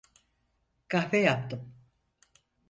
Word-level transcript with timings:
Kahve 0.87 1.17
yaptım. 1.21 1.73